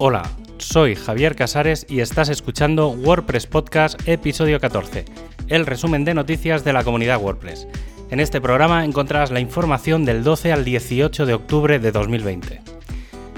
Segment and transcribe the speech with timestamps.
[0.00, 5.04] Hola, soy Javier Casares y estás escuchando WordPress Podcast episodio 14,
[5.48, 7.66] el resumen de noticias de la comunidad WordPress.
[8.08, 12.60] En este programa encontrarás la información del 12 al 18 de octubre de 2020.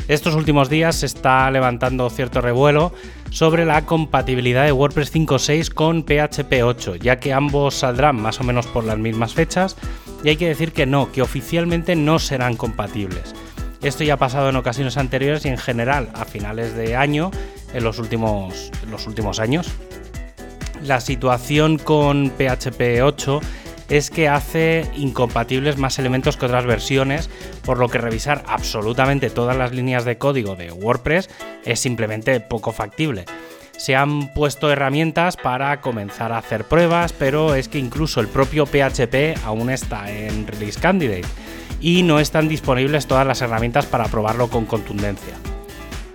[0.06, 2.92] Estos últimos días se está levantando cierto revuelo
[3.30, 8.44] sobre la compatibilidad de WordPress 5.6 con PHP 8, ya que ambos saldrán más o
[8.44, 9.78] menos por las mismas fechas
[10.22, 13.34] y hay que decir que no, que oficialmente no serán compatibles.
[13.82, 17.30] Esto ya ha pasado en ocasiones anteriores y en general a finales de año
[17.72, 19.72] en los últimos, los últimos años.
[20.82, 23.40] La situación con PHP 8
[23.88, 27.30] es que hace incompatibles más elementos que otras versiones,
[27.64, 31.28] por lo que revisar absolutamente todas las líneas de código de WordPress
[31.64, 33.24] es simplemente poco factible.
[33.76, 38.66] Se han puesto herramientas para comenzar a hacer pruebas, pero es que incluso el propio
[38.66, 41.26] PHP aún está en Release Candidate
[41.80, 45.34] y no están disponibles todas las herramientas para probarlo con contundencia.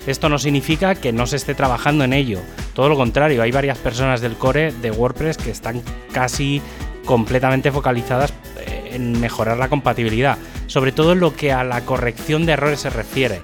[0.08, 2.40] Esto no significa que no se esté trabajando en ello,
[2.76, 5.81] todo lo contrario, hay varias personas del core de WordPress que están
[6.12, 6.62] casi
[7.06, 12.45] completamente focalizadas eh, en mejorar la compatibilidad, sobre todo en lo que a la corrección
[12.45, 13.42] de errores se refiere,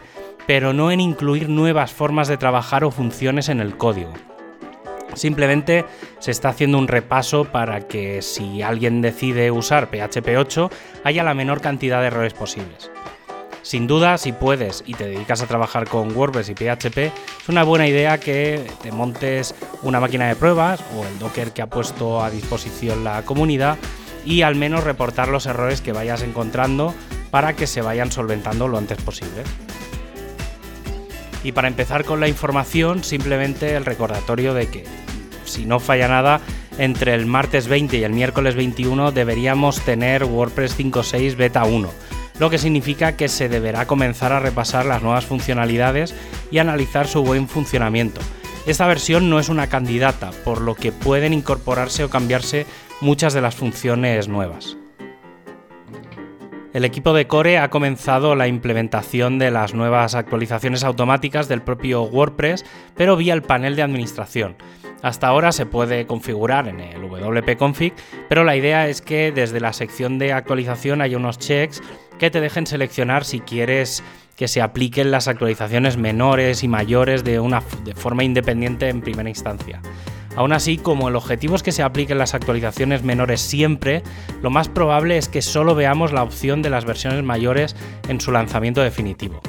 [0.47, 4.13] pero no en incluir nuevas formas de trabajar o funciones en el código.
[5.15, 5.85] Simplemente
[6.19, 10.69] se está haciendo un repaso para que si alguien decide usar PHP 8
[11.03, 12.91] haya la menor cantidad de errores posibles.
[13.63, 17.63] Sin duda, si puedes y te dedicas a trabajar con WordPress y PHP, es una
[17.63, 19.53] buena idea que te montes
[19.83, 23.77] una máquina de pruebas o el Docker que ha puesto a disposición la comunidad
[24.25, 26.93] y al menos reportar los errores que vayas encontrando
[27.29, 29.43] para que se vayan solventando lo antes posible.
[31.43, 34.83] Y para empezar con la información, simplemente el recordatorio de que,
[35.45, 36.41] si no falla nada,
[36.77, 41.89] entre el martes 20 y el miércoles 21 deberíamos tener WordPress 5.6 Beta 1,
[42.39, 46.15] lo que significa que se deberá comenzar a repasar las nuevas funcionalidades
[46.51, 48.21] y analizar su buen funcionamiento.
[48.67, 52.67] Esta versión no es una candidata, por lo que pueden incorporarse o cambiarse
[53.01, 54.77] muchas de las funciones nuevas.
[56.73, 62.03] El equipo de Core ha comenzado la implementación de las nuevas actualizaciones automáticas del propio
[62.03, 62.63] WordPress,
[62.95, 64.55] pero vía el panel de administración.
[65.01, 67.93] Hasta ahora se puede configurar en el wp-config,
[68.29, 71.81] pero la idea es que desde la sección de actualización haya unos checks
[72.17, 74.01] que te dejen seleccionar si quieres
[74.37, 79.27] que se apliquen las actualizaciones menores y mayores de, una, de forma independiente en primera
[79.27, 79.81] instancia.
[80.35, 84.01] Aún así, como el objetivo es que se apliquen las actualizaciones menores siempre,
[84.41, 87.75] lo más probable es que solo veamos la opción de las versiones mayores
[88.07, 89.41] en su lanzamiento definitivo.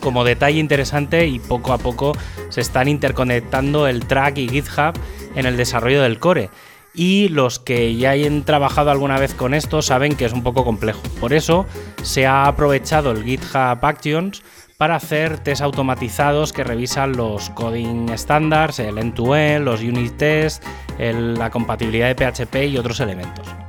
[0.00, 2.12] Como detalle interesante y poco a poco
[2.48, 4.94] se están interconectando el track y GitHub
[5.34, 6.50] en el desarrollo del core.
[6.94, 10.64] Y los que ya hayan trabajado alguna vez con esto saben que es un poco
[10.64, 11.00] complejo.
[11.20, 11.66] Por eso
[12.02, 14.42] se ha aprovechado el GitHub Actions
[14.76, 20.66] para hacer test automatizados que revisan los coding standards, el end-to-end, los unit tests,
[20.98, 23.61] la compatibilidad de PHP y otros elementos.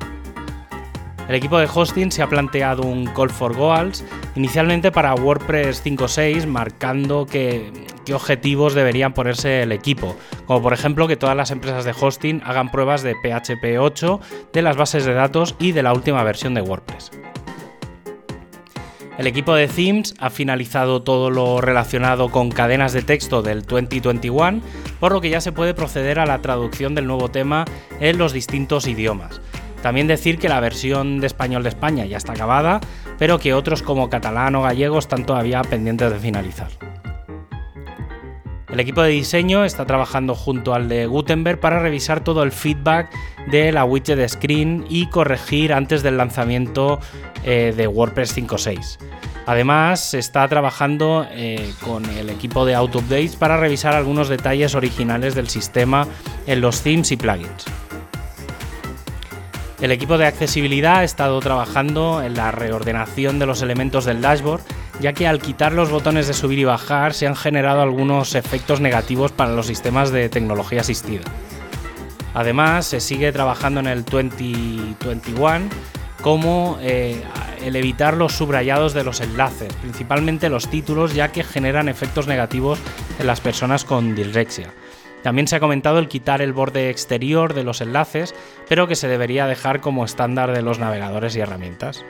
[1.29, 4.03] El equipo de hosting se ha planteado un call for goals
[4.35, 7.71] inicialmente para WordPress 5.6 marcando qué
[8.13, 12.71] objetivos deberían ponerse el equipo, como por ejemplo que todas las empresas de hosting hagan
[12.71, 14.19] pruebas de PHP 8,
[14.51, 17.11] de las bases de datos y de la última versión de WordPress.
[19.17, 24.61] El equipo de Themes ha finalizado todo lo relacionado con cadenas de texto del 2021,
[24.99, 27.63] por lo que ya se puede proceder a la traducción del nuevo tema
[27.99, 29.39] en los distintos idiomas.
[29.83, 32.79] También decir que la versión de español de España ya está acabada,
[33.19, 36.69] pero que otros como catalán o gallego están todavía pendientes de finalizar.
[38.69, 43.09] El equipo de diseño está trabajando junto al de Gutenberg para revisar todo el feedback
[43.51, 47.01] de la widget screen y corregir antes del lanzamiento
[47.43, 48.99] eh, de WordPress 5.6.
[49.45, 55.35] Además, está trabajando eh, con el equipo de Auto Updates para revisar algunos detalles originales
[55.35, 56.07] del sistema
[56.47, 57.65] en los themes y plugins.
[59.83, 64.61] El equipo de accesibilidad ha estado trabajando en la reordenación de los elementos del dashboard
[65.01, 68.79] ya que al quitar los botones de subir y bajar se han generado algunos efectos
[68.79, 71.23] negativos para los sistemas de tecnología asistida.
[72.33, 75.67] Además, se sigue trabajando en el 2021
[76.21, 77.21] como eh,
[77.61, 82.79] el evitar los subrayados de los enlaces, principalmente los títulos, ya que generan efectos negativos
[83.19, 84.73] en las personas con dislexia.
[85.23, 88.35] También se ha comentado el quitar el borde exterior de los enlaces,
[88.69, 92.05] pero que se debería dejar como estándar de los navegadores y herramientas.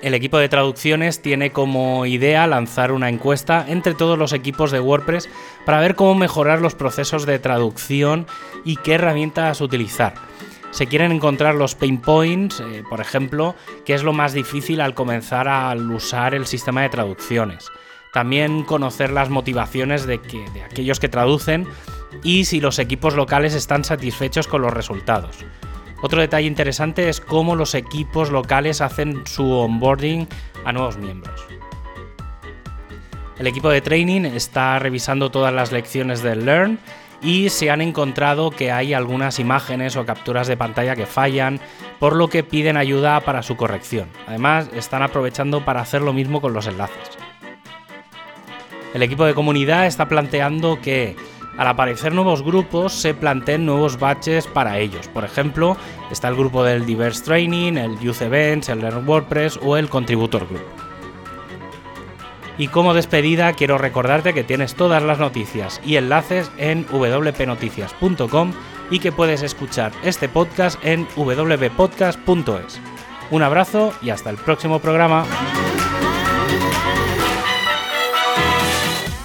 [0.00, 4.78] El equipo de traducciones tiene como idea lanzar una encuesta entre todos los equipos de
[4.78, 5.28] WordPress
[5.66, 8.28] para ver cómo mejorar los procesos de traducción
[8.64, 10.14] y qué herramientas utilizar.
[10.70, 14.94] Se quieren encontrar los pain points, eh, por ejemplo, qué es lo más difícil al
[14.94, 17.68] comenzar a usar el sistema de traducciones.
[18.18, 20.20] También conocer las motivaciones de,
[20.68, 21.68] aquellos que traducen
[22.24, 25.36] y si los equipos locales están satisfechos con los resultados.
[26.02, 30.26] Otro detalle interesante es cómo los equipos locales hacen su onboarding
[30.64, 31.46] a nuevos miembros.
[33.38, 36.80] El equipo de training está revisando todas las lecciones del Learn
[37.22, 41.60] y se han encontrado que hay algunas imágenes o capturas de pantalla que fallan,
[42.00, 44.08] por lo que piden ayuda para su corrección.
[44.26, 47.27] Además, están aprovechando para hacer lo mismo con los enlaces.
[48.94, 51.16] El equipo de comunidad está planteando que
[51.58, 55.08] al aparecer nuevos grupos se planteen nuevos batches para ellos.
[55.08, 55.76] Por ejemplo,
[56.10, 60.46] está el grupo del Diverse Training, el Youth Events, el Learn WordPress o el Contributor
[60.46, 60.64] Group.
[62.58, 68.52] Y como despedida quiero recordarte que tienes todas las noticias y enlaces en wpnoticias.com
[68.90, 72.80] y que puedes escuchar este podcast en www.podcast.es.
[73.30, 75.24] Un abrazo y hasta el próximo programa.